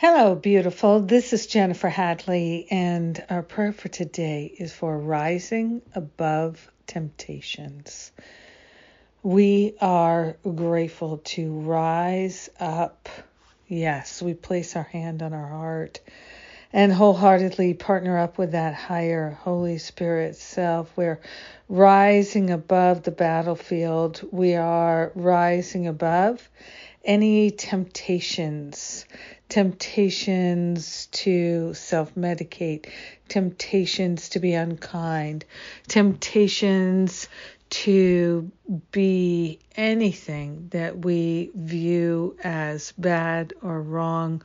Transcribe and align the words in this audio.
Hello, 0.00 0.36
beautiful. 0.36 1.00
This 1.00 1.32
is 1.32 1.48
Jennifer 1.48 1.88
Hadley, 1.88 2.68
and 2.70 3.20
our 3.28 3.42
prayer 3.42 3.72
for 3.72 3.88
today 3.88 4.44
is 4.44 4.72
for 4.72 4.96
rising 4.96 5.82
above 5.92 6.70
temptations. 6.86 8.12
We 9.24 9.74
are 9.80 10.36
grateful 10.54 11.18
to 11.34 11.52
rise 11.52 12.48
up. 12.60 13.08
Yes, 13.66 14.22
we 14.22 14.34
place 14.34 14.76
our 14.76 14.84
hand 14.84 15.20
on 15.20 15.32
our 15.32 15.48
heart 15.48 15.98
and 16.72 16.92
wholeheartedly 16.92 17.74
partner 17.74 18.20
up 18.20 18.38
with 18.38 18.52
that 18.52 18.74
higher 18.74 19.30
Holy 19.30 19.78
Spirit 19.78 20.36
self. 20.36 20.96
We're 20.96 21.18
rising 21.68 22.50
above 22.50 23.02
the 23.02 23.10
battlefield. 23.10 24.20
We 24.30 24.54
are 24.54 25.10
rising 25.16 25.88
above 25.88 26.48
any 27.04 27.50
temptations 27.50 29.06
temptations 29.48 31.06
to 31.06 31.72
self 31.74 32.14
medicate, 32.14 32.86
temptations 33.28 34.28
to 34.30 34.40
be 34.40 34.54
unkind, 34.54 35.44
temptations 35.86 37.28
to 37.70 38.50
be 38.92 39.58
anything 39.76 40.68
that 40.70 40.98
we 41.04 41.50
view 41.54 42.36
as 42.42 42.92
bad 42.96 43.52
or 43.62 43.80
wrong 43.82 44.42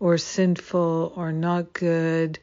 or 0.00 0.18
sinful 0.18 1.12
or 1.16 1.32
not 1.32 1.72
good. 1.72 2.38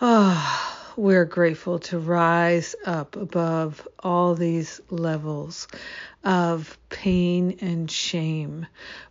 Oh, 0.00 0.69
we're 0.96 1.24
grateful 1.24 1.78
to 1.78 1.98
rise 1.98 2.74
up 2.84 3.16
above 3.16 3.86
all 4.00 4.34
these 4.34 4.80
levels 4.90 5.68
of 6.24 6.78
pain 6.90 7.58
and 7.60 7.90
shame. 7.90 8.66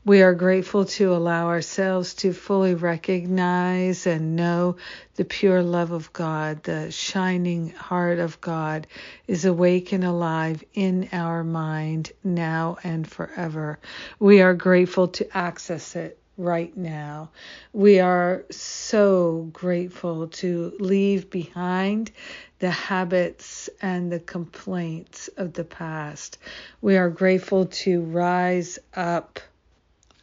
We 0.06 0.22
are 0.22 0.34
grateful 0.34 0.86
to 0.86 1.14
allow 1.16 1.48
ourselves 1.48 2.14
to 2.16 2.34
fully 2.34 2.76
recognize 2.76 4.06
and 4.08 4.36
know 4.36 4.78
the 5.16 5.26
pure 5.26 5.64
love 5.64 5.92
of 5.92 6.14
God, 6.14 6.64
the 6.64 6.92
shining 6.92 7.70
heart 7.70 8.20
of 8.20 8.40
God 8.42 8.88
is 9.28 9.46
awake 9.46 9.92
and 9.92 10.04
alive 10.04 10.64
in 10.74 11.10
our 11.12 11.44
mind 11.44 12.12
now 12.24 12.78
and 12.84 13.10
forever. 13.10 13.80
We 14.20 14.42
are 14.42 14.54
grateful 14.54 15.08
to 15.10 15.38
access 15.38 15.96
it 15.96 16.20
right 16.40 16.76
now. 16.76 17.30
We 17.74 18.00
are 18.00 18.46
so 18.50 19.50
grateful 19.54 20.28
to 20.28 20.74
leave 20.80 21.30
behind 21.30 22.12
the 22.60 22.72
habits 22.72 23.70
and 23.82 24.12
the 24.12 24.20
complaints 24.20 25.28
of 25.38 25.54
the 25.54 25.64
past. 25.64 26.38
We 26.82 26.98
are 26.98 27.10
grateful 27.10 27.66
to 27.66 28.02
rise 28.02 28.80
up 28.96 29.40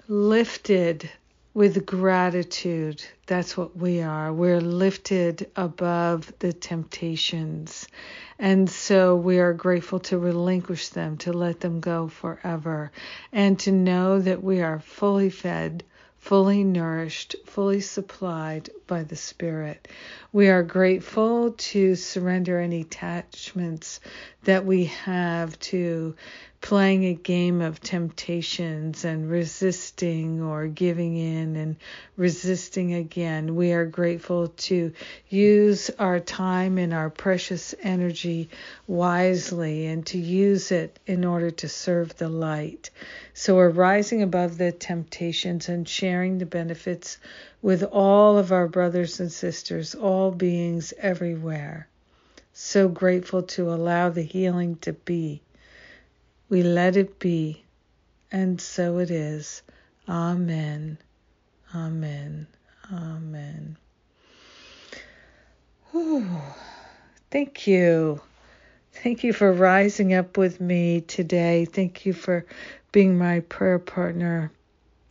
lifted 0.09 1.11
with 1.55 1.87
gratitude. 1.87 3.03
That's 3.27 3.56
what 3.56 3.77
we 3.77 4.03
are. 4.03 4.33
We're 4.33 4.61
lifted 4.61 5.50
above 5.56 6.33
the 6.39 6.53
temptations. 6.53 7.89
And 8.39 8.69
so 8.69 9.17
we 9.17 9.39
are 9.39 9.55
grateful 9.55 10.00
to 10.00 10.19
relinquish 10.19 10.91
them, 10.91 11.17
to 11.19 11.33
let 11.33 11.61
them 11.61 11.81
go 11.81 12.09
forever, 12.09 12.93
and 13.32 13.59
to 13.60 13.72
know 13.72 14.21
that 14.21 14.43
we 14.43 14.60
are 14.60 14.81
fully 14.81 15.31
fed 15.31 15.82
fully 16.26 16.64
nourished, 16.64 17.37
fully 17.44 17.81
supplied 17.81 18.69
by 18.88 19.04
the 19.04 19.14
Spirit. 19.14 19.87
We 20.32 20.48
are 20.48 20.64
grateful 20.64 21.53
to 21.53 21.94
surrender 21.94 22.59
any 22.59 22.81
attachments 22.81 24.00
that 24.42 24.66
we 24.66 24.87
have 24.87 25.56
to 25.60 26.16
playing 26.66 27.04
a 27.04 27.15
game 27.15 27.60
of 27.62 27.78
temptations 27.78 29.04
and 29.04 29.31
resisting 29.31 30.43
or 30.43 30.66
giving 30.66 31.16
in 31.16 31.54
and 31.54 31.77
resisting 32.16 32.93
again. 32.93 33.54
We 33.54 33.71
are 33.71 33.87
grateful 33.87 34.49
to 34.49 34.93
use 35.28 35.91
our 35.97 36.19
time 36.19 36.76
and 36.76 36.93
our 36.93 37.09
precious 37.09 37.72
energy 37.84 38.50
wisely 38.88 39.87
and 39.87 40.05
to 40.06 40.19
use 40.19 40.72
it 40.72 40.99
in 41.06 41.25
order 41.25 41.53
to 41.53 41.69
serve 41.69 42.16
the 42.16 42.28
light. 42.28 42.91
So 43.32 43.55
we're 43.55 43.71
rising 43.71 44.22
above 44.22 44.59
the 44.59 44.72
temptations 44.72 45.69
and 45.69 45.88
sharing 45.88 46.38
the 46.38 46.47
benefits 46.47 47.19
with 47.62 47.84
all 47.84 48.38
of 48.38 48.50
our 48.50 48.66
brothers 48.66 49.21
and 49.21 49.31
sisters, 49.31 49.94
all 49.94 50.32
beings 50.32 50.93
everywhere. 50.99 51.87
So 52.53 52.88
grateful 52.88 53.44
to 53.55 53.72
allow 53.72 54.09
the 54.09 54.22
healing 54.22 54.78
to 54.78 54.94
be. 54.94 55.43
We 56.49 56.62
let 56.62 56.97
it 56.97 57.19
be, 57.19 57.65
and 58.31 58.61
so 58.61 58.99
it 58.99 59.11
is. 59.11 59.62
Amen. 60.09 60.99
Amen. 61.75 62.47
Amen. 62.93 63.77
Whew. 65.91 66.25
Thank 67.31 67.67
you. 67.67 68.21
Thank 68.93 69.25
you 69.25 69.33
for 69.33 69.53
rising 69.53 70.15
up 70.15 70.39
with 70.39 70.61
me 70.61 71.01
today. 71.01 71.65
Thank 71.65 72.06
you 72.06 72.12
for 72.12 72.47
being 72.93 73.19
my 73.19 73.41
prayer 73.41 73.81
partner. 73.81 74.53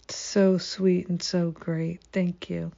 So 0.07 0.57
sweet 0.57 1.09
and 1.09 1.21
so 1.21 1.51
great. 1.51 2.01
Thank 2.13 2.49
you. 2.49 2.71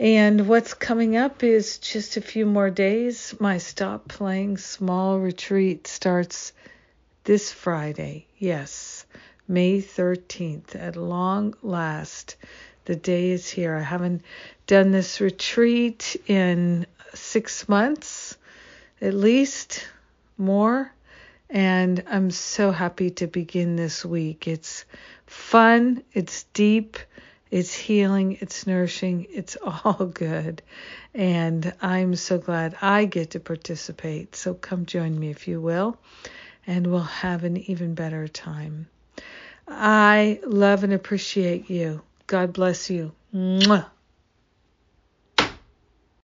And 0.00 0.48
what's 0.48 0.74
coming 0.74 1.16
up 1.16 1.42
is 1.42 1.78
just 1.78 2.16
a 2.16 2.20
few 2.20 2.46
more 2.46 2.70
days. 2.70 3.34
My 3.38 3.58
Stop 3.58 4.08
Playing 4.08 4.56
Small 4.56 5.18
retreat 5.18 5.86
starts 5.86 6.52
this 7.26 7.50
Friday. 7.50 8.24
Yes, 8.38 9.04
May 9.48 9.82
13th. 9.82 10.76
At 10.76 10.94
long 10.94 11.54
last, 11.60 12.36
the 12.84 12.94
day 12.94 13.30
is 13.30 13.50
here. 13.50 13.74
I 13.74 13.82
haven't 13.82 14.22
done 14.68 14.92
this 14.92 15.20
retreat 15.20 16.16
in 16.28 16.86
six 17.14 17.68
months, 17.68 18.36
at 19.00 19.12
least 19.12 19.88
more. 20.38 20.92
And 21.50 22.04
I'm 22.08 22.30
so 22.30 22.70
happy 22.70 23.10
to 23.10 23.26
begin 23.26 23.74
this 23.74 24.04
week. 24.04 24.46
It's 24.46 24.84
fun, 25.26 26.04
it's 26.12 26.44
deep, 26.54 26.96
it's 27.50 27.74
healing, 27.74 28.38
it's 28.40 28.68
nourishing, 28.68 29.26
it's 29.30 29.56
all 29.84 30.06
good. 30.06 30.62
And 31.12 31.74
I'm 31.82 32.14
so 32.14 32.38
glad 32.38 32.76
I 32.80 33.04
get 33.04 33.30
to 33.30 33.40
participate. 33.40 34.36
So 34.36 34.54
come 34.54 34.86
join 34.86 35.18
me 35.18 35.30
if 35.30 35.48
you 35.48 35.60
will 35.60 35.98
and 36.66 36.86
we'll 36.86 37.00
have 37.00 37.44
an 37.44 37.56
even 37.56 37.94
better 37.94 38.28
time. 38.28 38.88
I 39.68 40.40
love 40.44 40.84
and 40.84 40.92
appreciate 40.92 41.70
you. 41.70 42.02
God 42.26 42.52
bless 42.52 42.90
you. 42.90 43.12
Mwah. 43.34 43.86